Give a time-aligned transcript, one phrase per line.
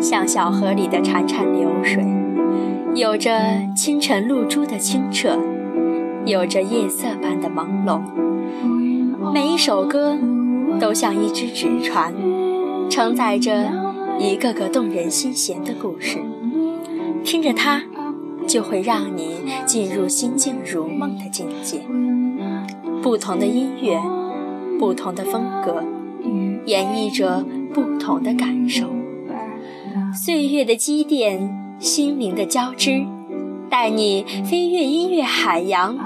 [0.00, 2.04] 像小河里的潺潺流水，
[2.94, 3.32] 有着
[3.74, 5.38] 清晨露珠的清澈，
[6.24, 8.00] 有着夜色般的朦胧。
[9.32, 10.16] 每一首歌
[10.78, 12.14] 都像一只纸船，
[12.88, 13.64] 承载着
[14.20, 16.18] 一个个动人心弦的故事。
[17.24, 17.82] 听着它，
[18.46, 21.80] 就会让你进入心静如梦的境界。
[23.02, 24.00] 不同的音乐，
[24.78, 25.82] 不同的风格，
[26.66, 28.86] 演绎着不同的感受。
[30.14, 33.06] 岁月的积淀，心灵的交织，
[33.70, 35.96] 带你飞越音乐海洋，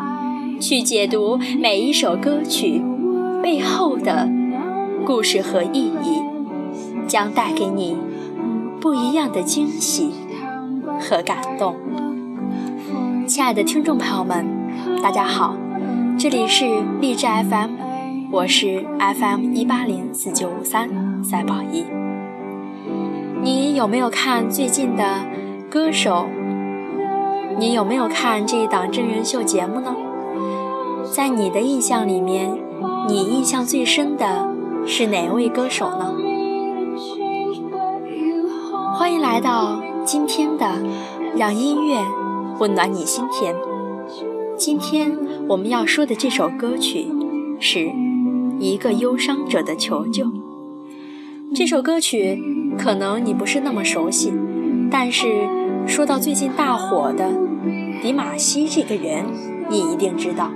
[0.60, 2.82] 去解读每一首歌曲
[3.42, 4.28] 背后的
[5.04, 6.20] 故事和意义，
[7.06, 7.96] 将带给你
[8.80, 10.10] 不一样的惊喜
[11.00, 11.76] 和感动。
[13.26, 14.46] 亲爱的听众朋友们，
[15.02, 15.56] 大家好。
[16.18, 17.70] 这里是励志 FM，
[18.30, 22.01] 我是 FM 一八零四九五三赛宝仪。
[23.42, 25.04] 你有没有看最近的
[25.68, 26.26] 歌手？
[27.58, 29.96] 你有没有看这一档真人秀节目呢？
[31.10, 32.56] 在你的印象里面，
[33.08, 34.48] 你印象最深的
[34.86, 36.14] 是哪位歌手呢？
[38.94, 40.80] 欢迎来到今天的
[41.36, 41.98] 让音乐
[42.60, 43.52] 温暖你心田。
[44.56, 45.18] 今天
[45.48, 47.08] 我们要说的这首歌曲，
[47.58, 47.90] 是
[48.60, 50.26] 一个忧伤者的求救。
[51.54, 54.32] 这首歌曲可能你不是那么熟悉，
[54.90, 55.48] 但是
[55.86, 57.32] 说到最近大火的
[58.02, 59.24] 迪玛希这个人，
[59.68, 60.50] 你一定知道。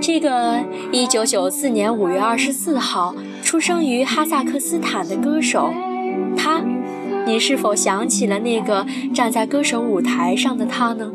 [0.00, 0.56] 这个
[0.92, 5.70] 1994年5月24号出生于哈萨克斯坦的歌手，
[6.36, 6.62] 他，
[7.26, 11.12] 你是否想起了那个站在歌手舞台上的他呢？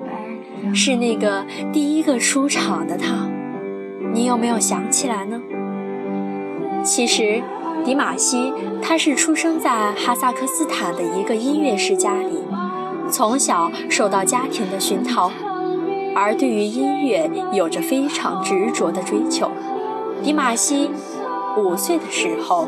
[0.74, 3.30] 是那个第一个出场的他，
[4.14, 5.42] 你有没有想起来呢？
[6.84, 7.42] 其实，
[7.86, 8.52] 迪玛希
[8.82, 12.40] 他是出生在哈萨克斯坦的一个音乐世家里，
[13.12, 15.32] 从小受到家庭的熏陶，
[16.16, 19.52] 而对于音乐有着非常执着的追求。
[20.24, 20.90] 迪玛希
[21.58, 22.68] 五岁的时候，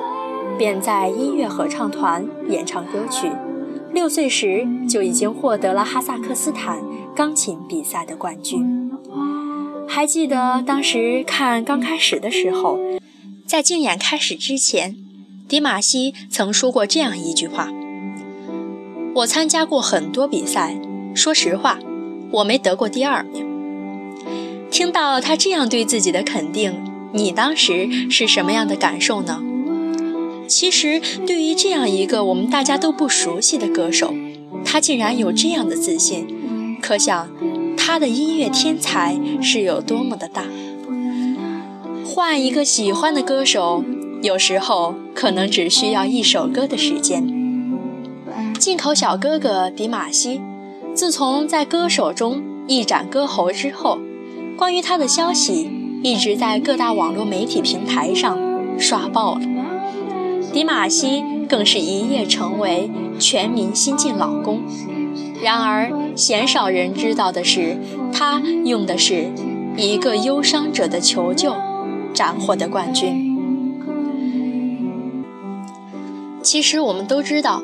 [0.56, 3.32] 便在音乐合唱团演唱歌曲。
[3.92, 6.78] 六岁时就已经获得了哈萨克斯坦
[7.16, 8.92] 钢琴比赛的冠军。
[9.88, 12.78] 还记得当时看刚开始的时候，
[13.48, 14.96] 在竞演开始之前，
[15.48, 17.70] 迪玛希曾说过这样一句话
[19.16, 20.78] ：“我参加过很多比赛，
[21.16, 21.80] 说实话，
[22.32, 23.46] 我没得过第二名。”
[24.70, 26.74] 听到他这样对自己的肯定，
[27.14, 29.42] 你当时是什么样的感受呢？
[30.50, 34.14] 其实，对于这样一个我们大家都不熟悉的歌手，
[34.66, 37.30] 他竟然有这样的自信，可想
[37.78, 40.44] 他的音乐天才是有多么的大。
[42.06, 43.84] 换一个喜欢的歌手，
[44.22, 47.26] 有时候可能只需要一首歌的时间。
[48.60, 50.42] 进口小哥哥迪玛希，
[50.94, 54.00] 自从在歌手中一展歌喉之后，
[54.58, 55.70] 关于他的消息
[56.04, 58.38] 一直在各大网络媒体平台上
[58.80, 59.42] 刷爆了。
[60.52, 62.90] 迪玛希更是一夜成为
[63.20, 64.62] 全民新晋老公。
[65.44, 67.78] 然而，鲜少人知道的是，
[68.12, 69.32] 他用的是
[69.78, 71.56] 一个忧伤者的求救，
[72.12, 73.27] 斩获的冠军。
[76.48, 77.62] 其实，我们都知道，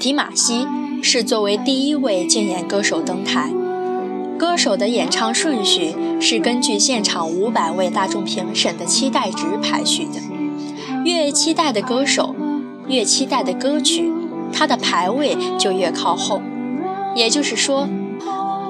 [0.00, 0.66] 迪玛希
[1.00, 3.52] 是作为第一位竞演歌手登台。
[4.36, 10.14] 歌手的演唱顺序是根据现场五百位大众评审的期待值排序的。
[11.04, 12.34] 越期待的歌手，
[12.88, 14.10] 越期待的歌曲，
[14.52, 16.42] 他的排位就越靠后。
[17.14, 17.88] 也就是说，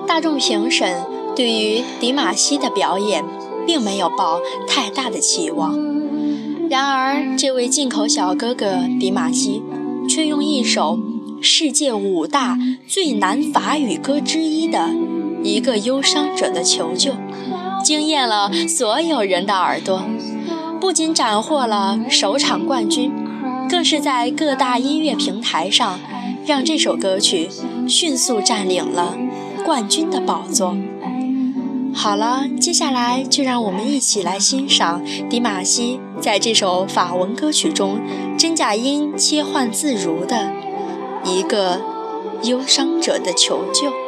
[0.07, 1.01] 大众评审
[1.35, 3.25] 对于迪玛希的表演
[3.67, 4.39] 并没有抱
[4.69, 5.96] 太大的期望。
[6.69, 9.63] 然而，这位进口小哥哥迪玛希
[10.09, 10.99] 却用一首
[11.41, 14.91] 世界五大最难法语歌之一的
[15.45, 17.13] 一个忧伤者的求救，
[17.85, 20.03] 惊艳了所有人的耳朵。
[20.81, 23.13] 不仅斩获了首场冠军，
[23.69, 26.01] 更是在各大音乐平台上
[26.45, 27.49] 让这首歌曲
[27.89, 29.17] 迅速占领了
[29.65, 30.77] 冠军的宝座。
[31.99, 37.99] 好了，接下来就让我们一起来欣赏迪玛希在这首法文歌曲中
[38.39, 40.53] 真假音切换自如的
[41.25, 41.81] 一个
[42.43, 44.06] 忧伤者的求救。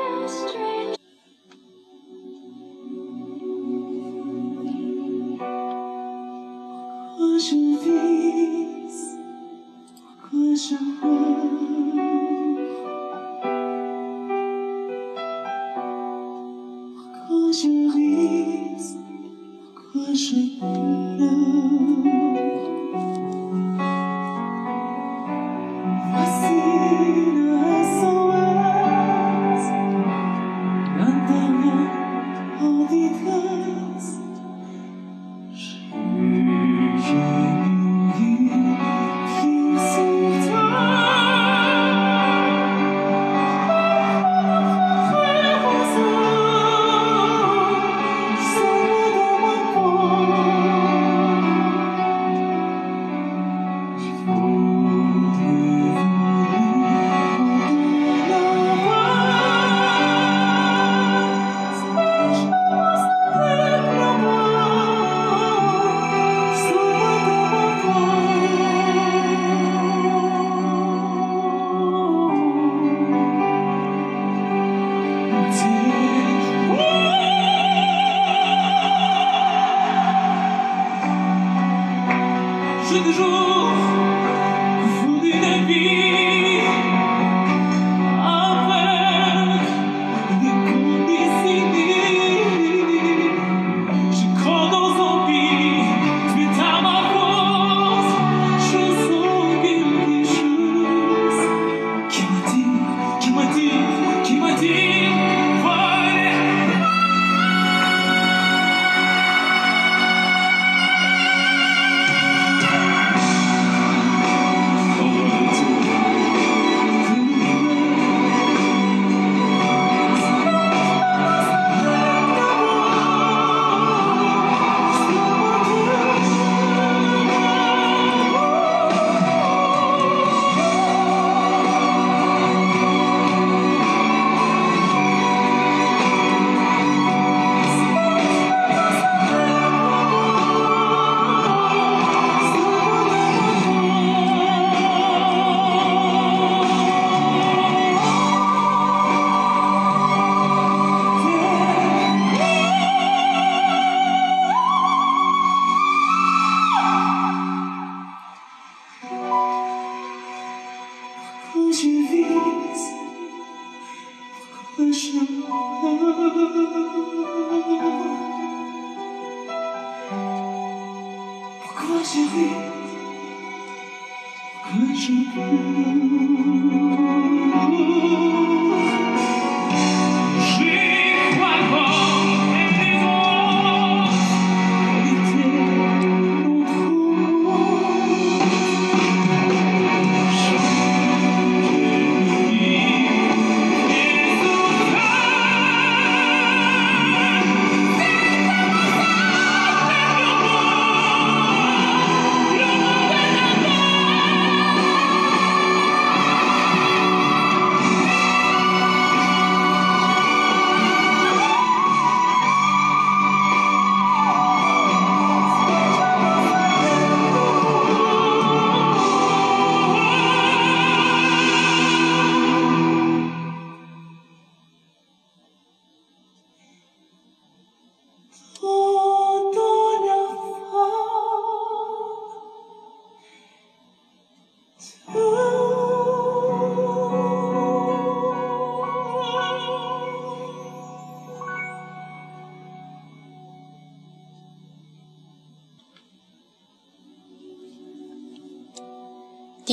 [175.08, 175.14] She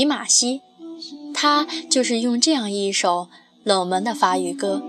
[0.06, 0.62] 迪玛希，
[1.34, 3.28] 他就是用这样一首
[3.64, 4.84] 冷门的法语歌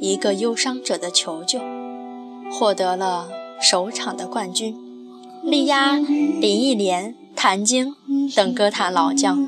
[0.00, 1.60] 一个忧伤者的求救》，
[2.50, 3.28] 获得了
[3.60, 4.76] 首场的冠军，
[5.44, 7.94] 力压林忆莲、谭晶
[8.34, 9.46] 等歌坛老将。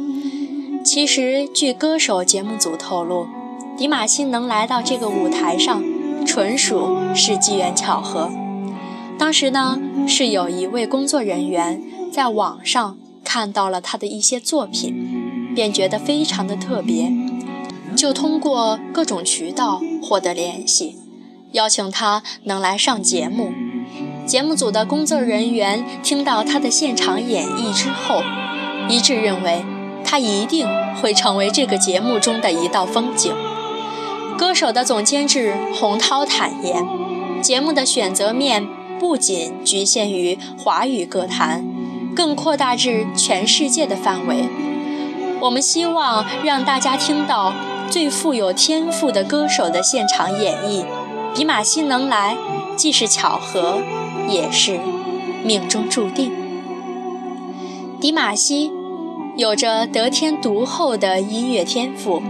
[0.84, 3.26] 其实，据歌手节目组透露，
[3.76, 5.82] 迪玛希能来到这个舞台上，
[6.24, 8.30] 纯属是机缘巧合。
[9.18, 9.76] 当时呢，
[10.06, 12.96] 是有一位工作人员在网上。
[13.32, 17.12] 看到了他的一些作品，便觉得非常的特别，
[17.96, 20.96] 就通过各种渠道获得联系，
[21.52, 23.52] 邀请他能来上节目。
[24.26, 28.24] 节目组的工作人员听到他的现场演绎之后，
[28.88, 29.62] 一致认为
[30.04, 30.66] 他一定
[31.00, 33.32] 会成为这个节目中的一道风景。
[34.36, 36.84] 歌手的总监制洪涛坦言，
[37.40, 38.66] 节目的选择面
[38.98, 41.69] 不仅局限于华语歌坛。
[42.14, 44.48] 更扩大至全世界的范围。
[45.40, 47.54] 我们希望让大家听到
[47.90, 50.84] 最富有天赋的歌手的现场演绎。
[51.34, 52.36] 迪玛希能来，
[52.76, 53.80] 既是巧合，
[54.28, 54.80] 也是
[55.44, 56.32] 命中注定。
[58.00, 58.72] 迪玛希
[59.36, 62.22] 有着得天独厚的音乐天赋，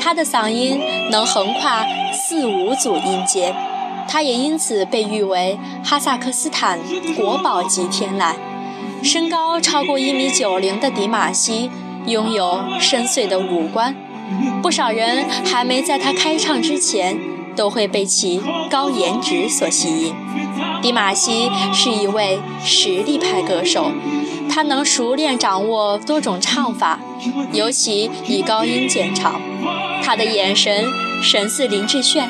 [0.00, 3.54] 他的嗓音能横跨四五组音阶，
[4.08, 6.78] 他也因此被誉为哈萨克斯坦
[7.16, 8.34] 国宝级天籁。
[9.02, 11.70] 身高超过一米九零的迪玛希
[12.06, 13.96] 拥有深邃的五官，
[14.62, 17.18] 不少人还没在他开唱之前，
[17.56, 20.14] 都会被其高颜值所吸引。
[20.82, 23.90] 迪玛希是一位实力派歌手，
[24.50, 27.00] 他能熟练掌握多种唱法，
[27.52, 29.40] 尤其以高音见长。
[30.02, 30.86] 他的眼神
[31.22, 32.28] 神似林志炫，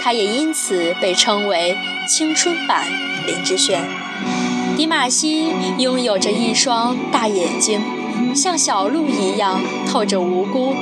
[0.00, 2.86] 他也因此被称为青春版
[3.26, 4.07] 林志炫。
[4.78, 7.82] 迪玛希拥有着一双大眼睛，
[8.32, 10.72] 像小鹿一样透着无辜。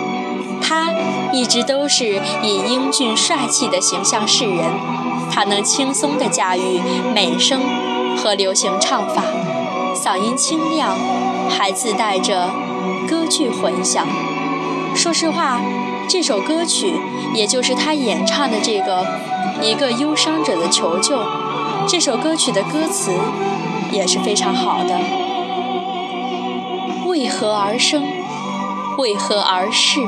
[0.60, 0.92] 他
[1.32, 4.66] 一直都是以英俊帅气的形象示人。
[5.30, 6.78] 他能轻松地驾驭
[7.14, 7.62] 美声
[8.18, 9.22] 和流行唱法，
[9.94, 10.94] 嗓音清亮，
[11.48, 12.50] 还自带着
[13.08, 14.06] 歌剧混响。
[14.94, 15.62] 说实话，
[16.06, 16.92] 这首歌曲，
[17.32, 19.06] 也就是他演唱的这个
[19.62, 21.16] 《一个忧伤者的求救》，
[21.88, 23.12] 这首歌曲的歌词。
[23.92, 24.98] 也是非常好的。
[27.06, 28.04] 为何而生？
[28.98, 30.00] 为何而逝？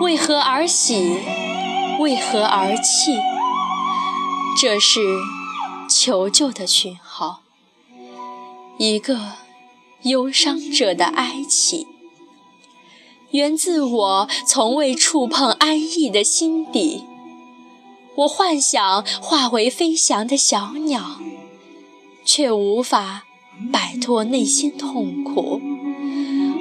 [0.00, 1.18] 为何而喜？
[1.98, 3.18] 为何而泣？
[4.60, 5.00] 这是
[5.88, 7.40] 求救的讯号，
[8.78, 9.32] 一个
[10.02, 11.88] 忧伤者的哀泣，
[13.32, 17.04] 源自我从未触碰安逸的心底。
[18.16, 21.20] 我幻想化为飞翔的小鸟。
[22.28, 23.22] 却无法
[23.72, 25.60] 摆脱内心痛苦，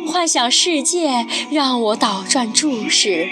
[0.08, 3.28] 幻想世界让我倒转注视，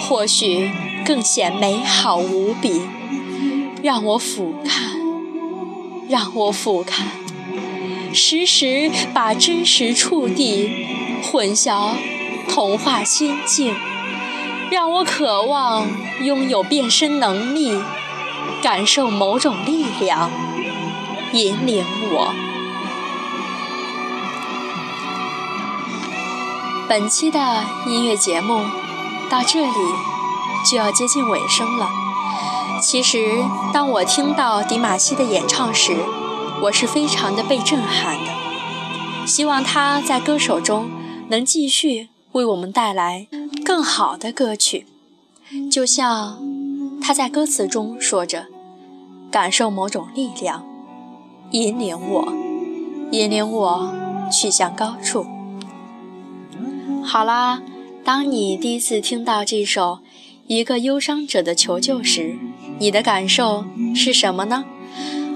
[0.00, 0.72] 或许
[1.04, 2.82] 更显美好无比。
[3.80, 4.98] 让我俯瞰，
[6.08, 7.04] 让我俯瞰，
[8.12, 10.68] 时时把真实触地
[11.22, 11.92] 混淆
[12.48, 13.72] 童话仙境。
[14.70, 15.86] 让我渴望
[16.22, 17.80] 拥有变身能力，
[18.62, 20.30] 感受某种力量。
[21.32, 22.32] 引领我。
[26.88, 28.64] 本期的音乐节目
[29.28, 29.72] 到这里
[30.64, 31.90] 就要接近尾声了。
[32.80, 35.96] 其实，当我听到迪玛希的演唱时，
[36.62, 39.26] 我是非常的被震撼的。
[39.26, 40.88] 希望他在歌手中
[41.28, 43.26] 能继续为我们带来
[43.66, 44.86] 更好的歌曲，
[45.68, 46.38] 就像
[47.02, 48.46] 他在歌词中说着
[49.28, 50.64] ：“感受某种力量，
[51.50, 52.32] 引领我，
[53.10, 53.92] 引领我
[54.30, 55.26] 去向高处。”
[57.02, 57.60] 好啦，
[58.04, 59.94] 当你第一次听到这首
[60.46, 62.38] 《一个忧伤者的求救》时，
[62.78, 63.64] 你的感受
[63.96, 64.64] 是什么呢？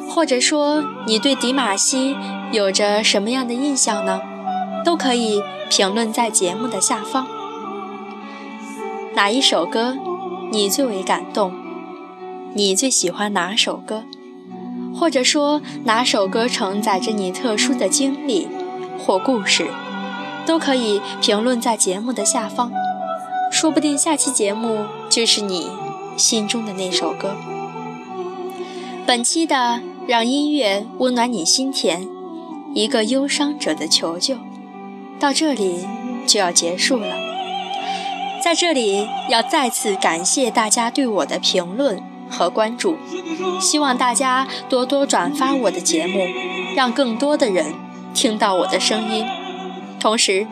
[0.09, 2.15] 或者说，你对迪玛希
[2.53, 4.21] 有着什么样的印象呢？
[4.85, 7.27] 都可以评论在节目的下方。
[9.21, 9.99] 哪一首歌
[10.51, 11.53] 你最为感动？
[12.55, 14.05] 你最喜欢哪首歌？
[14.95, 18.49] 或者说，哪首歌承载着你特殊的经历
[18.99, 19.69] 或故事？
[20.47, 22.73] 都可以评论在节目的下方。
[23.53, 25.69] 说不定下期节目就是你
[26.17, 27.37] 心中的那首歌。
[29.07, 29.83] 本期的。
[30.09, 32.09] 让音乐温暖你心田，
[32.75, 34.39] 一个忧伤者的求救，
[35.21, 35.87] 到这里
[36.27, 37.30] 就要结束了。
[38.43, 42.97] 在这里要再次感谢大家对我的评论和关注，
[43.61, 46.27] 希望大家多多转发我的节目，
[46.75, 47.75] 让更多的人
[48.15, 49.25] 听到我的声音。
[49.99, 50.47] 同时，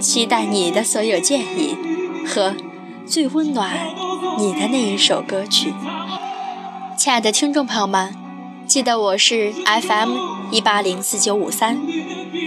[0.00, 1.76] 期待你的所有建议
[2.26, 2.54] 和
[3.06, 3.70] 最温暖
[4.38, 5.74] 你的那一首歌曲。
[6.96, 8.16] 亲爱的听众朋友们。
[8.66, 10.16] 记得我是 FM
[10.50, 11.82] 一八零四九五三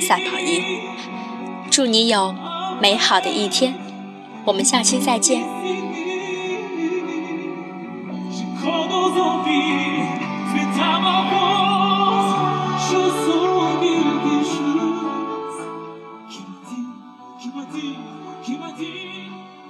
[0.01, 0.63] 赛跑一，
[1.70, 2.34] 祝你有
[2.82, 3.75] 美好的一天，
[4.48, 5.44] 我们下期再见。